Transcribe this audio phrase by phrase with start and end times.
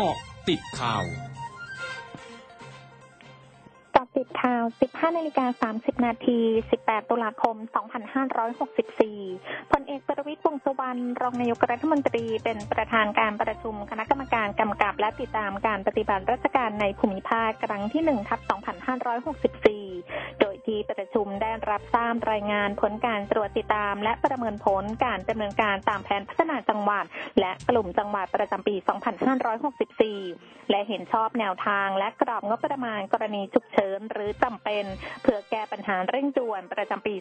[0.00, 0.16] กาะ
[0.48, 1.04] ติดข่าว
[4.18, 6.38] ติดข่าว 15นาฬิกา30 นาที
[6.74, 7.56] 18 ตุลาคม
[8.38, 18.40] 2564พลเอกประวิตรวงสุวรรณรองนายกรัฐมนตรีเป็นประธานการประชุมคณะกรรมการกำกับและติดตามการปฏิบัติราชการในภูมิภาคครั้งที่1ทับ
[19.60, 20.46] 2564โด
[21.14, 27.04] ชุมได้รับทราบรายงานผลการตรวจติดตาม และประเมินผลการดำเนินการตามแผนพัฒนาจังหวัด
[27.40, 28.74] และกลุ่มจังหวัดประจำปี
[29.92, 34.84] 2564 และเห็นชอบแนวทางและกรอบงบประมาณกรณีฉุกเฉินหรือจำเป็น
[35.22, 37.14] เพื่อแก้ปัญหาเร่งด่วนประจำปี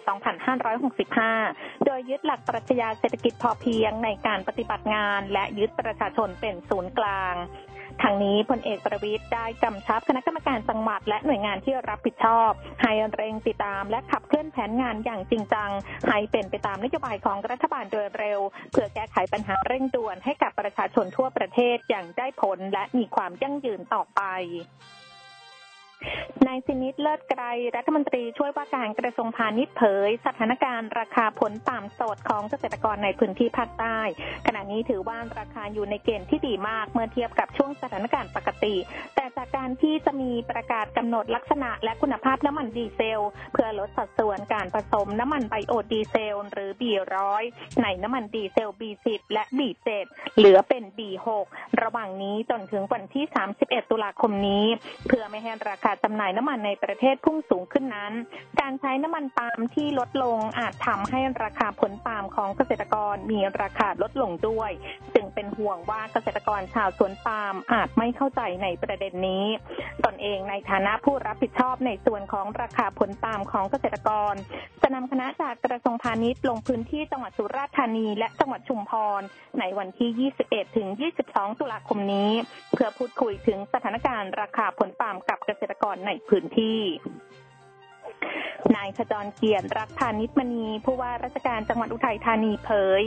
[1.29, 7.35] 2565 โดยยึดหลักปรัชญาเศรษฐกิจพอเพียงในการปฏิบัติงาน และยึดประชาชนเป็นศูนย์กลาง
[8.01, 15.71] ทางนี้พลเอกประวิทย์ได้กำชับคณะกรรมการจังหวัด และหน่วยงานที่รับผิดชอบ ให้เร่งติดตาม และขับเคลื่อนแผนงานอย่างจริงจัง
[16.07, 18.39] ให้เป็นไปตามนโยบายของรัฐบาลโดยเร็ว
[18.71, 24.21] เพื่อแก้ไขปัญหาเร่งด่วนให้กับประชาชนทั่วประเทศอย่างได้ผลและมีความยั่งยืนต่อไป
[26.47, 27.43] นายสินิดเลิศไกร
[27.75, 33.99] รัฐมนตรีช่วยว่าการกระทรวงพาณิชย์เผย สถานการณ์ราคาผลปามสดของเกษตรกรในพื้นที่ภาคใต้
[34.47, 38.75] ขณะนี้ถือว่าราคาอยู่ในเกณฑ์ที่ดีมากเมื่อเทียบกับช่วงสถานการณ์ปกติ
[39.15, 47.43] แต่จากการที่จะมีประกาศกำหนดลักษณะและคุณภาพน้ำมันดีเซล เพื่อลดสัดส่วนการผสมน้ำมันไบโอดีเซล หรือ B100
[47.81, 49.89] ในน้ำมันดีเซล B10 และ B7
[50.37, 51.27] เหลือเป็น B6
[51.81, 53.25] ระหว่างนี้จนถึงวันที่
[53.57, 54.65] 31 ตุลาคมนี้
[55.07, 58.13] เพื่อไม่ให้ราคาจำหน่ายน้ำมันในประเทศพุ่งสูงขึ้นนั้น
[58.59, 64.71] การใช้น้ำมันปาล์มที่ลดลงอาจทำให้ราคาผลปาล์มของเกษตรกรมีราคาลดลงด้วย
[65.15, 69.45] จึงเป็นห่วงว่าเกษตรกรชาวสวนปาล์มอาจไม่เข้าใจในประเด็นนี้
[70.05, 74.33] ตนเองในฐานะผู้รับผิดชอบในส่วนของราคาผลปาล์มของเกษตรกร
[74.81, 79.21] จะนำคณะจากกระทรวงพาณิชย์ลงพื้นที่จังหวัดสุราษฎร์ธานี และจังหวัดชุมพร
[79.59, 80.87] ในวันที่ 21 ถึง
[81.23, 82.31] 22 ตุลาคมนี้
[82.73, 86.81] เพื่อพูดคุยถึงสถานการณ์ราคาผลปาล์มกับเกษตรกรในพื้นที่
[88.75, 93.01] นายขจรเกียรติรักพานิชมณีผู้ว่าราชการจังหวัดอุทัยธานีเผย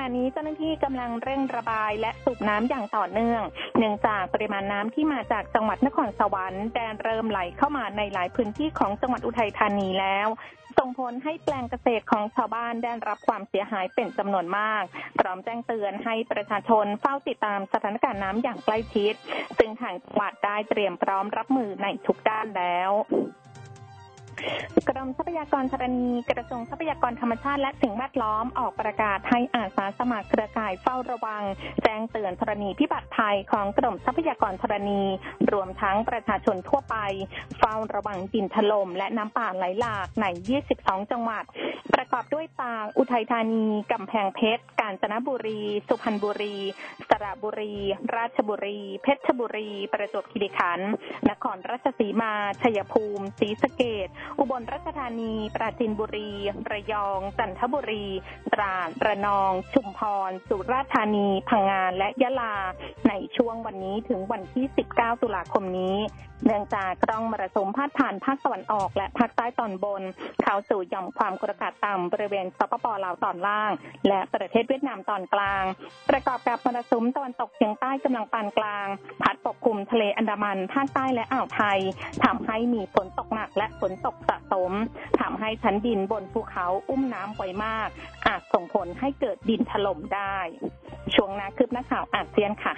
[0.00, 3.42] ณะนี้เจ้าหน้าที่กำลังเร่งระบายและสูบน้ำอย่างต่อเนื่อง
[3.78, 10.28] เนื่องจากปริมาณน้ำที่มาจากจังหวัดนครสวรรค์แดนเริ่มไหลเข้ามาในหลายพื้นที่ของจังหวัดอุทัยธานีแล้ว
[10.78, 14.82] ส่งผลให้แปลงเกษตรของชาวบ้านได้รับความเสียหายเป็นจำนวนมาก
[15.18, 19.14] พร้อมแจ้งเตือนให้ประชาชนเฝ้าติดตามสถานการณ์น้ำอย่างใกล้ชิด
[19.58, 22.90] ซึ่งทางจังหวัดได้เตรียมพร้อมรับมือในทุกด้านแล้ว
[24.88, 31.42] กรมทรัพยากรธรณีกระทรวงทรัพยากรธรรมชาติและสิ่งแวดล้อมออกประกาศให้อาสาสมัครเครือข่ายเฝ้าระวัง
[31.82, 35.02] แจ้งเตือนธรณีพิบัติภัยของกรมทรัพยากรธรณี
[35.52, 36.96] รวมทั้งประชาชนทั่วไป
[37.58, 40.26] เฝ้าระวังดินถล่มและน้ำป่าไหลหลากใน
[40.68, 41.44] 22 จังหวัด
[41.94, 46.56] ประกอบด้วยตางอุทัยธานีกำแพงเพชร กาญจนบุรี สุพรรณบุรี
[47.08, 47.74] สระบุรี
[48.16, 50.90] ราชบุรี เพชรบุรี ประจวบคีรีขันธ์
[51.30, 52.32] นครราชสีมา
[52.62, 56.30] ชัยภูมิศรีสะเกดอุบลราชธานี ปราจีนบุรี
[56.70, 58.06] ระยอง จันทบุรี
[58.52, 62.56] ตราดระนอง ชุมพร สุราษฎร์ธานี พังงาน และยะลา
[63.08, 64.64] ในช่วงวันนี้ถึงวันที่
[64.94, 65.96] 19 ตุลาคมนี้
[66.44, 70.02] เนื่องจากกล้องมรสุมพาดผ่านภาคตะวันออกและภาคใต้ตอนบน
[70.42, 73.70] เข้าสู่หย่อมความกดอากาศต่ำบริเวณสปปลาวตอนล่าง
[74.08, 75.64] และประเทศเวียดนามตอนกลาง
[76.08, 78.86] ประกอบกับมรสุมตะวันตกเฉียงใต้กำลังปานกลาง
[79.22, 81.78] พัดปกคลุมทะเลอันดามันภาคใต้และอ่าวไทย
[82.24, 84.72] ทำให้มีฝนตกหนักและฝนตกสะสม
[85.20, 87.88] ทำให้ชั้นดินบนภูเขาอุ้มน้ำไวมาก
[88.26, 90.38] อาจส่งผลให้เกิดดินถล่มได้
[91.14, 92.74] ช่วงนาคืบหน้าข่าวอาเซียนค่ะ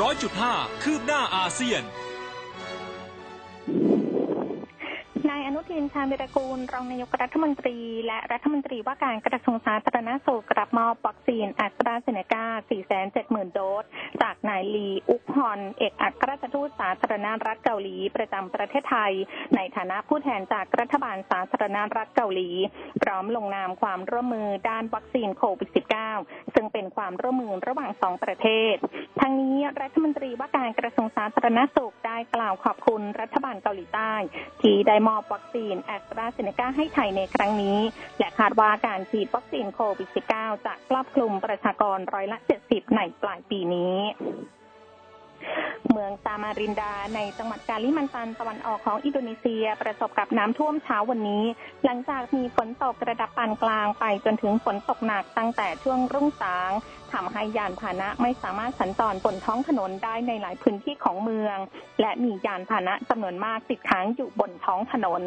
[0.00, 12.44] ร้อยจุดห้าคืบหน้าอาเซียนายอนุทินชาญวิรกูล รองนายกรัฐมนตรี และรัฐมนตรีว่าการกระทรวงสาธารณสุขรับมอบวัคซีนแอสตราเซเนกา
[13.00, 13.84] 470,000 โดส
[14.22, 19.12] จากนายลี อุกฮอน เอกอัครราชทูตสาธารณรัฐเกาหลี ประจำประเทศไทย
[19.56, 22.50] ในฐานะผู้แทนจากรัฐบาลสาธารณรัฐเกาหลี
[23.02, 25.70] พร้อมลงนามความร่วมมือด้านวัคซีนโควิด
[26.12, 28.74] -19 ซึ่งเป็นความร่วมมือระหว่างสองประเทศ
[29.20, 34.12] ทั้งนี้รัฐมนตรีว่าการกระทรวงสาธารณสุขได้กล่าวขอบคุณรัฐบาลเกาหลีใต้
[34.62, 37.78] ที่ได้มอบวัคซีนแอสตราเซเนกาให้ไทยในครั้งนี้
[38.18, 43.96] และคาดว่าการฉีดวัคซีนโควิด -19 จะครอบคลุมประชากรร้อยละ 70 ในปลายปีนี้
[45.90, 51.44] เมืองซามารินดา ในจังหวัดกาลิมันตันตะวันออกของอินโดนีเซีย ประสบกับน้ำท่วมเช้าวันนี้
[51.84, 56.70] หลังจากมีฝนตกระดับปานกลางไปจนถึงฝนตกหนักตั้งแต่ช่วงรุ่งสาง
[57.12, 61.56] ทำให้ยานพาหนะไม่สามารถสัญจรบนท้องถนนได้ในหลายพื้นที่ของเมือง
[62.00, 65.22] และมียานพาหนะจำนวนมากติดค้างอยู่บนท้องถนน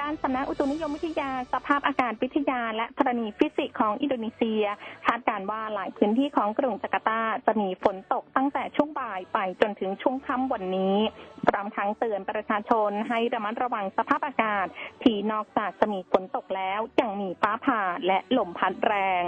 [0.00, 4.64] ด้านสำนักอุตุนิยมวิทยาสภาพอากาศวิทยา และธรณีฟิสิกส์ของอินโดนีเซีย
[5.06, 10.96] คาดการว่าหลายพื้นที่ของกรุงจาการ์ตาจะมีฝนตกตั้งแต่ช่วงบ่ายไปจนถึงช่วงค่ำวันนี้
[11.48, 14.66] พร้อมทั้งเตือนประชาชนให้ระมัดระวังสภาพอากาศ
[15.02, 19.22] ที่นอกจากจะมีฝนตกแล้วยังมีฟ้าผ่าและลมพัดแรง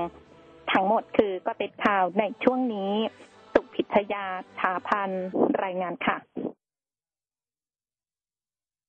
[0.72, 2.92] ทั้งหมดคือก็ติดข่าวในช่วงนี้
[3.52, 4.26] สุพิทยา
[4.58, 5.10] ชาพัน
[5.64, 6.16] รายงานค่ะ